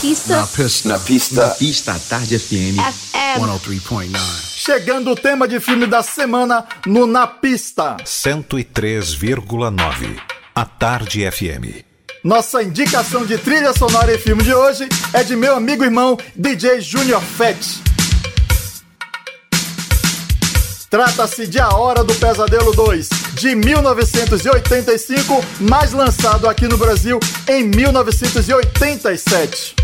pista. 0.00 0.36
Na 0.36 0.46
Pista. 0.46 0.88
Na 0.88 0.98
pista. 0.98 1.46
Na 1.46 1.54
pista 1.54 2.00
Tarde 2.08 2.38
FM. 2.38 2.78
FM. 2.78 3.38
103.9. 3.38 4.16
Chegando 4.56 5.10
o 5.10 5.16
tema 5.16 5.46
de 5.46 5.60
filme 5.60 5.86
da 5.86 6.02
semana 6.02 6.64
no 6.86 7.06
Na 7.06 7.26
Pista. 7.26 7.98
103,9. 8.04 10.18
A 10.54 10.64
Tarde 10.64 11.30
FM. 11.30 11.84
Nossa 12.24 12.62
indicação 12.62 13.26
de 13.26 13.36
trilha 13.38 13.74
sonora 13.74 14.10
e 14.12 14.18
filme 14.18 14.42
de 14.42 14.54
hoje 14.54 14.88
é 15.12 15.22
de 15.22 15.36
meu 15.36 15.54
amigo 15.54 15.84
e 15.84 15.86
irmão 15.86 16.18
DJ 16.34 16.80
Junior 16.80 17.20
Fett. 17.20 17.82
Trata-se 20.88 21.46
de 21.46 21.60
A 21.60 21.68
Hora 21.68 22.02
do 22.02 22.14
Pesadelo 22.16 22.72
2, 22.72 23.08
de 23.34 23.54
1985, 23.54 25.44
mas 25.60 25.92
lançado 25.92 26.48
aqui 26.48 26.66
no 26.66 26.76
Brasil 26.76 27.20
em 27.48 27.62
1987. 27.62 29.76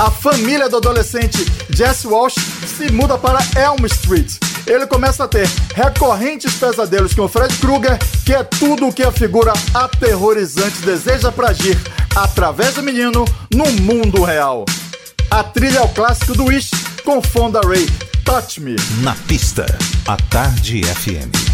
A 0.00 0.10
família 0.10 0.66
do 0.66 0.78
adolescente 0.78 1.44
Jesse 1.68 2.06
Walsh 2.06 2.36
se 2.66 2.90
muda 2.90 3.18
para 3.18 3.38
Elm 3.54 3.84
Street. 3.84 4.32
Ele 4.66 4.86
começa 4.86 5.24
a 5.24 5.28
ter 5.28 5.46
recorrentes 5.74 6.54
pesadelos 6.54 7.12
com 7.12 7.28
Fred 7.28 7.54
Krueger, 7.58 7.98
que 8.24 8.32
é 8.32 8.42
tudo 8.42 8.88
o 8.88 8.92
que 8.94 9.02
a 9.02 9.12
figura 9.12 9.52
aterrorizante 9.74 10.78
deseja 10.78 11.30
pra 11.30 11.48
agir 11.48 11.78
através 12.16 12.76
do 12.76 12.82
menino 12.82 13.26
no 13.54 13.70
mundo 13.82 14.24
real. 14.24 14.64
A 15.30 15.44
trilha 15.44 15.80
é 15.80 15.82
o 15.82 15.88
clássico 15.88 16.34
do 16.34 16.46
Wish 16.46 16.70
com 17.04 17.20
Fonda 17.20 17.60
Ray, 17.60 17.86
Touch 18.24 18.58
Me. 18.58 18.76
Na 19.02 19.14
Pista. 19.28 19.66
A 20.08 20.16
Tarde 20.16 20.82
FM. 20.82 21.50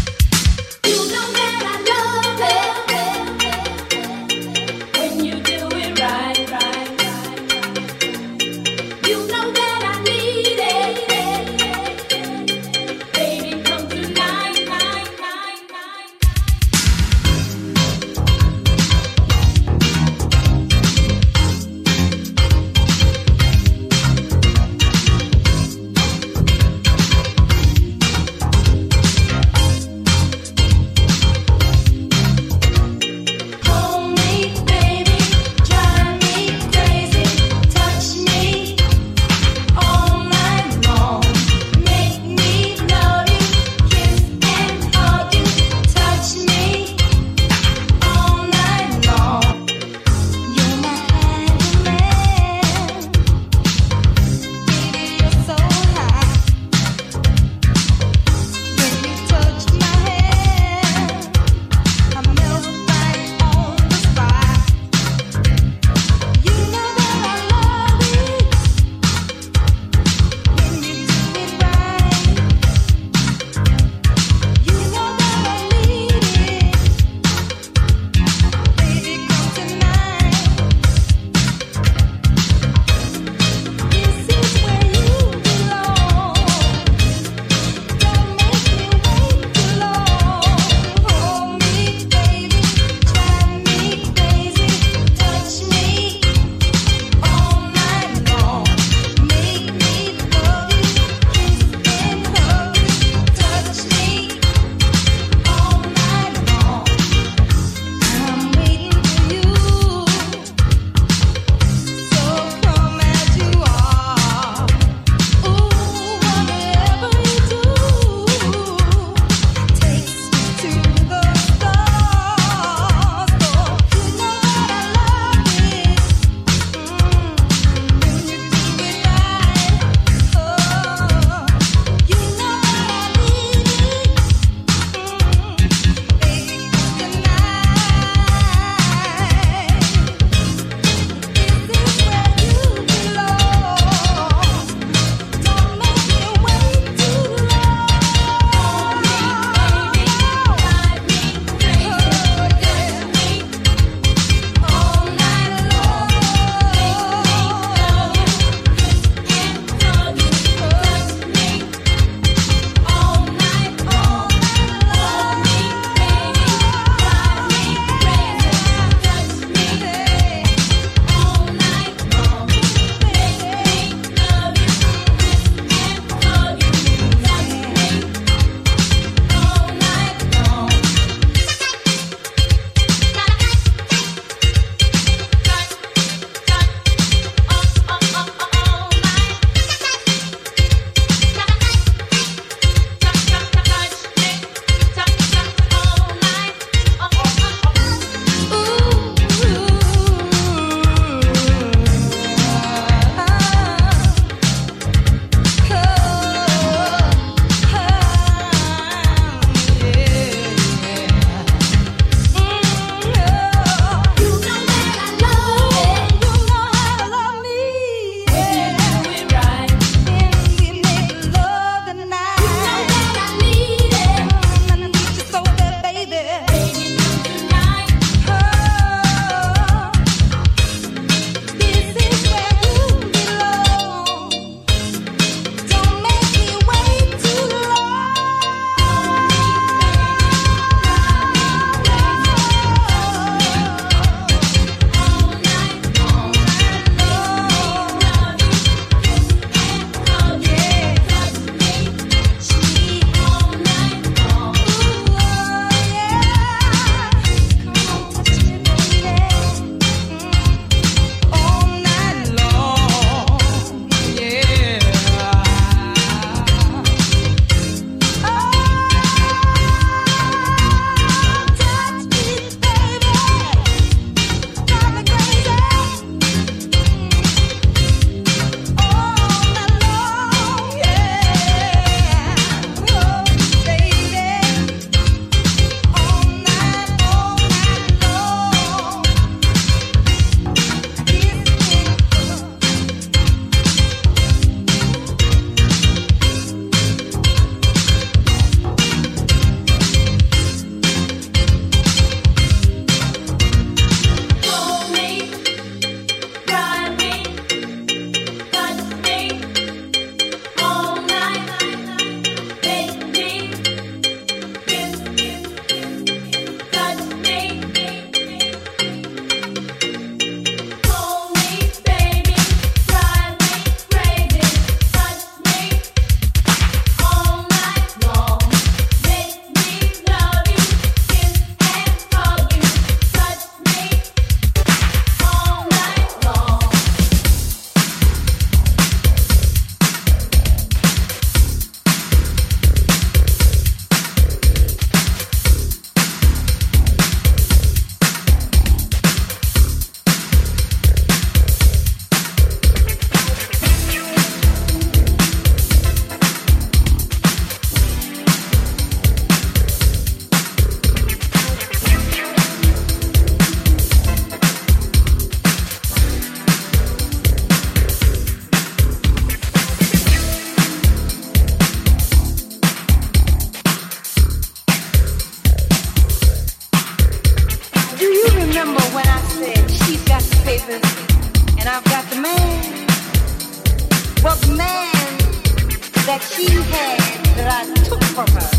that 386.17 386.33
he 386.33 386.47
had 386.71 386.97
that 387.37 387.47
I 387.59 387.73
took 387.83 388.03
from 388.15 388.27
her 388.37 388.49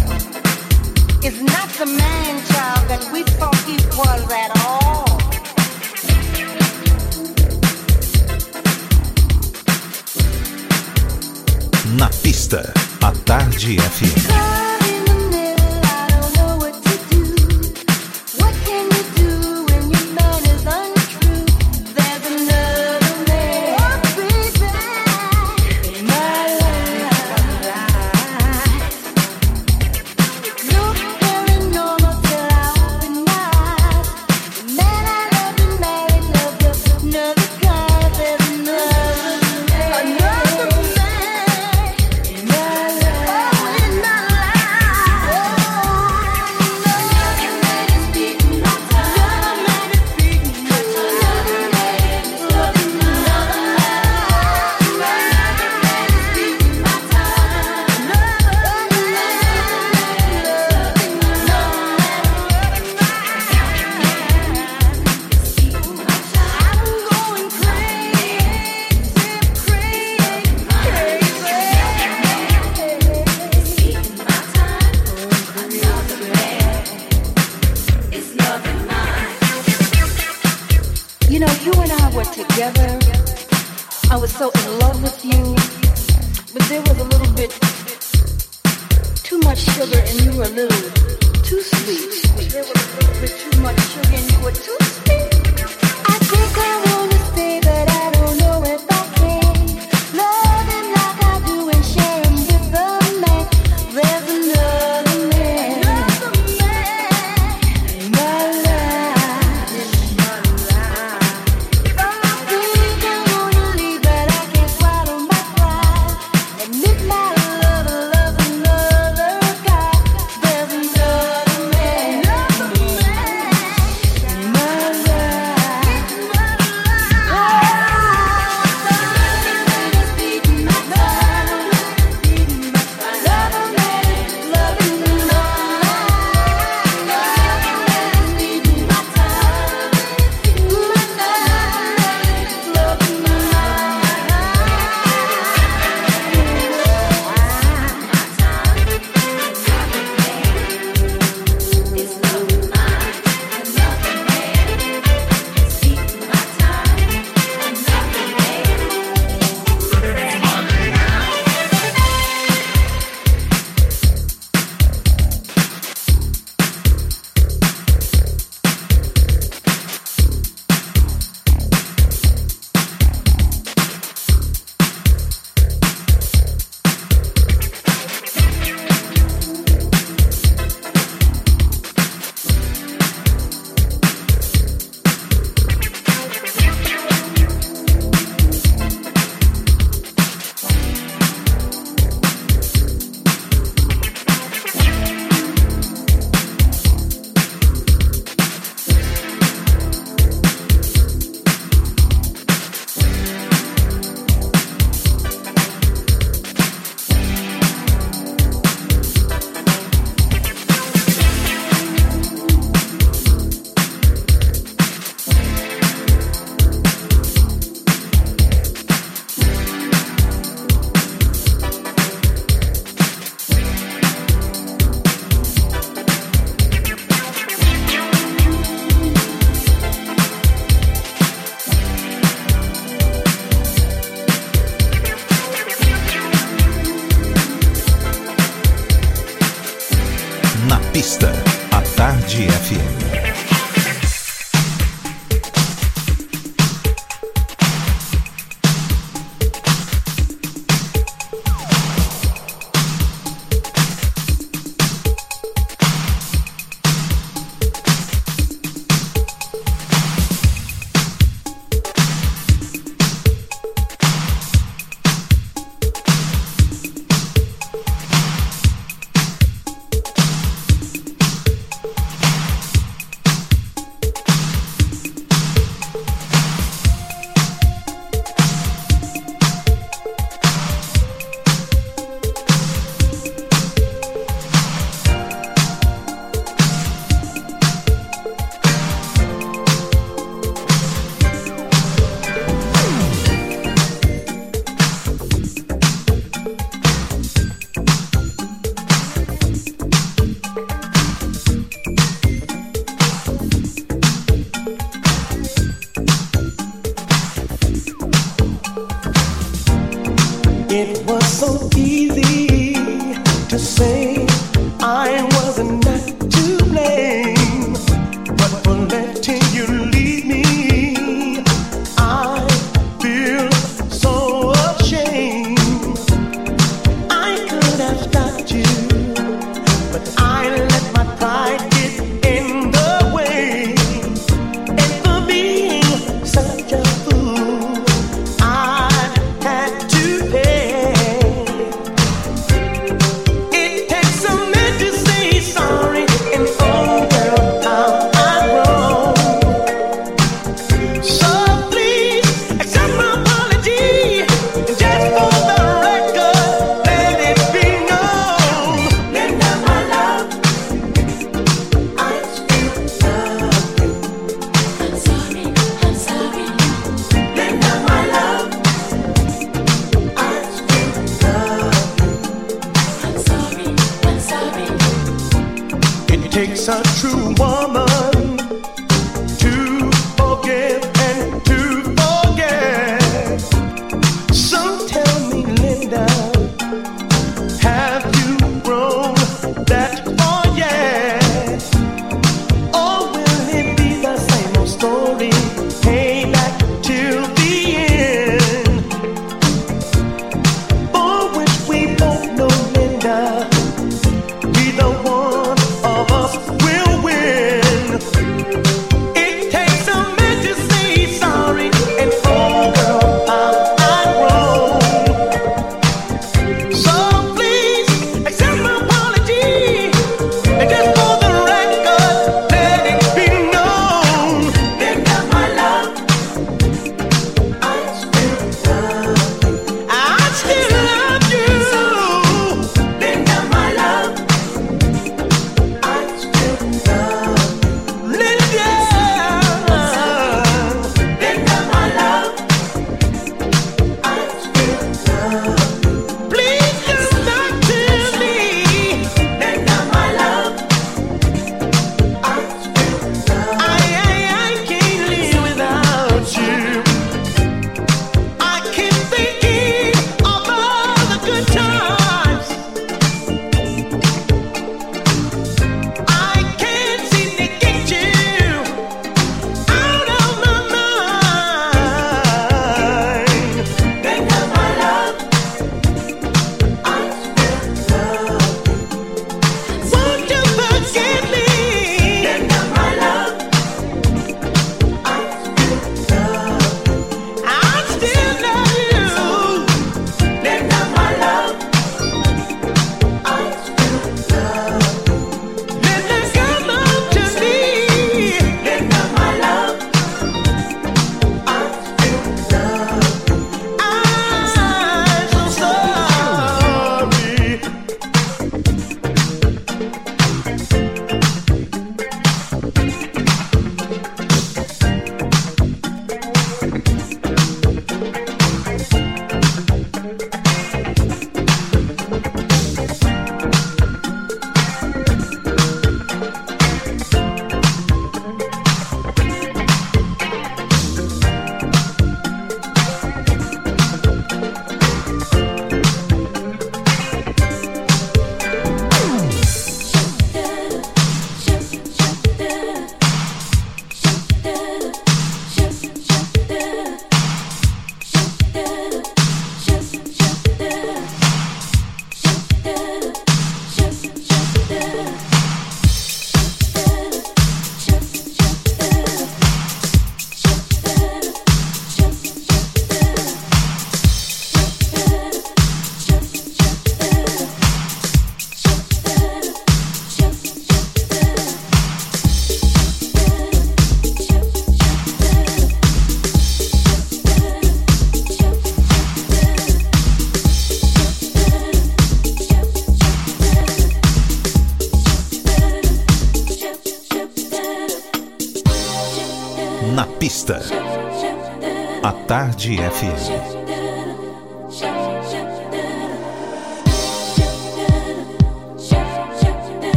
is 1.26 1.43
not 1.43 1.68
the 1.70 1.86
man 1.86 2.44
child 2.47 2.89
that 2.89 3.02
we 3.12 3.24
thought 3.24 3.59
he 3.66 3.76
was 3.98 4.22
at 4.30 4.51
all. 4.64 5.18
Na 11.98 12.09
pista, 12.22 12.72
a 13.02 13.10
tarde 13.24 13.76
FM. 13.76 14.68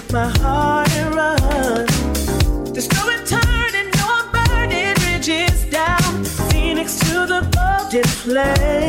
took 0.00 0.12
my 0.12 0.26
heart 0.38 0.90
and 0.90 1.14
run. 1.14 1.86
There's 2.72 2.90
no 2.94 3.06
return 3.06 3.70
and 3.80 3.90
no 3.94 4.28
burning 4.32 4.94
bridges 4.94 5.70
down. 5.70 6.24
Phoenix 6.50 6.98
to 6.98 7.26
the 7.32 7.42
boat 7.54 7.92
display. 7.92 8.83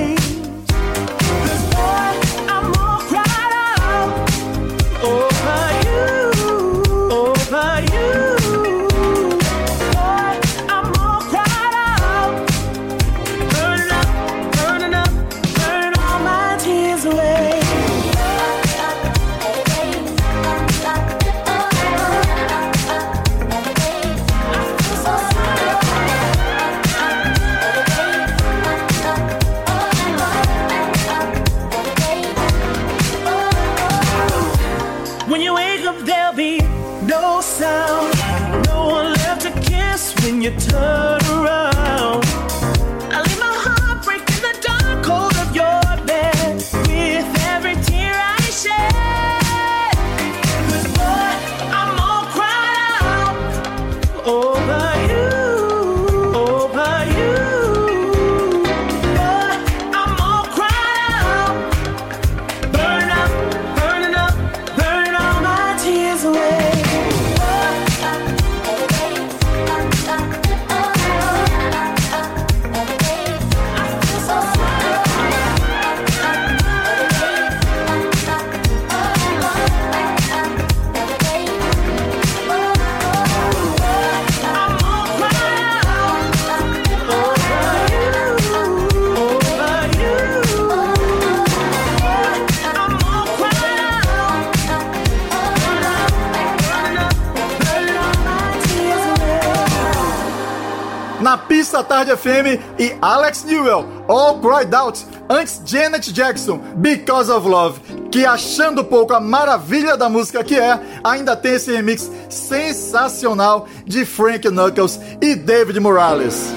FM 102.07 102.61
e 102.79 102.95
Alex 103.01 103.43
Newell, 103.43 103.85
All 104.07 104.39
Cried 104.39 104.73
Out, 104.75 105.05
antes 105.29 105.61
Janet 105.65 106.11
Jackson, 106.11 106.59
Because 106.75 107.31
of 107.31 107.47
Love, 107.47 107.79
que 108.11 108.25
achando 108.25 108.83
pouco 108.83 109.13
a 109.13 109.19
maravilha 109.19 109.97
da 109.97 110.09
música 110.09 110.43
que 110.43 110.57
é, 110.57 110.79
ainda 111.03 111.35
tem 111.35 111.53
esse 111.53 111.71
remix 111.71 112.09
sensacional 112.29 113.67
de 113.85 114.05
Frank 114.05 114.49
Knuckles 114.49 114.99
e 115.21 115.35
David 115.35 115.79
Morales. 115.79 116.53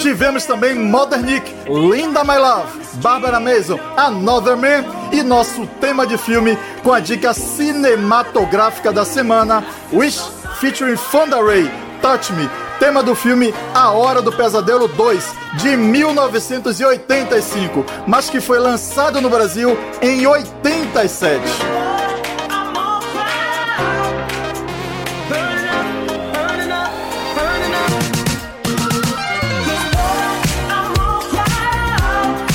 Tivemos 0.00 0.44
também 0.44 0.74
Modernic, 0.74 1.52
Linda 1.68 2.22
My 2.22 2.38
Love, 2.38 2.78
Barbara 3.02 3.40
Mason, 3.40 3.78
Another 3.96 4.56
Man 4.56 4.84
e 5.12 5.22
nosso 5.22 5.66
tema 5.80 6.06
de 6.06 6.16
filme 6.16 6.56
com 6.82 6.92
a 6.92 7.00
dica 7.00 7.34
cinematográfica 7.34 8.92
da 8.92 9.04
semana, 9.04 9.64
Wish, 9.92 10.20
featuring 10.60 10.96
Fonda 10.96 11.42
Ray, 11.42 11.68
Touch 12.06 12.32
Me, 12.34 12.48
tema 12.78 13.02
do 13.02 13.16
filme 13.16 13.52
A 13.74 13.90
Hora 13.90 14.22
do 14.22 14.30
Pesadelo 14.30 14.86
2, 14.86 15.24
de 15.54 15.76
1985, 15.76 17.84
mas 18.06 18.30
que 18.30 18.40
foi 18.40 18.60
lançado 18.60 19.20
no 19.20 19.28
Brasil 19.28 19.76
em 20.00 20.24
87. 20.24 21.42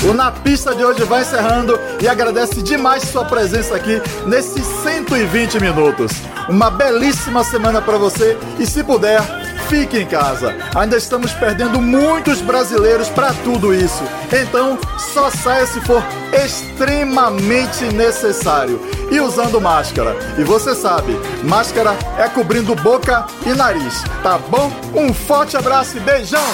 O 0.08 0.14
Na 0.14 0.32
Pista 0.32 0.74
de 0.74 0.82
hoje 0.82 1.04
vai 1.04 1.20
encerrando 1.20 1.78
e 2.00 2.08
agradece 2.08 2.62
demais 2.62 3.02
sua 3.02 3.26
presença 3.26 3.76
aqui 3.76 4.00
nesses 4.26 4.64
120 4.82 5.60
minutos. 5.60 6.10
Uma 6.48 6.70
belíssima 6.70 7.44
semana 7.44 7.80
para 7.80 7.98
você 7.98 8.36
e 8.58 8.66
se 8.66 8.82
puder, 8.82 9.41
fique 9.72 9.98
em 9.98 10.06
casa. 10.06 10.54
Ainda 10.74 10.98
estamos 10.98 11.32
perdendo 11.32 11.80
muitos 11.80 12.42
brasileiros 12.42 13.08
para 13.08 13.32
tudo 13.32 13.72
isso. 13.72 14.02
Então, 14.30 14.78
só 15.14 15.30
saia 15.30 15.66
se 15.66 15.80
for 15.80 16.04
extremamente 16.44 17.86
necessário 17.86 18.78
e 19.10 19.18
usando 19.18 19.58
máscara. 19.62 20.14
E 20.36 20.44
você 20.44 20.74
sabe, 20.74 21.18
máscara 21.42 21.96
é 22.18 22.28
cobrindo 22.28 22.74
boca 22.74 23.26
e 23.46 23.54
nariz, 23.54 24.04
tá 24.22 24.36
bom? 24.36 24.70
Um 24.94 25.14
forte 25.14 25.56
abraço 25.56 25.96
e 25.96 26.00
beijão. 26.00 26.44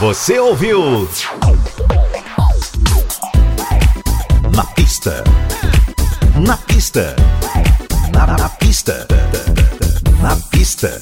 Você 0.00 0.36
ouviu? 0.40 1.08
Na 4.52 4.64
pista. 4.74 5.22
Na 6.34 6.56
pista. 6.56 7.14
Na, 8.12 8.26
na 8.26 8.48
pista. 8.48 9.06
Na 10.20 10.36
pista. 10.50 10.98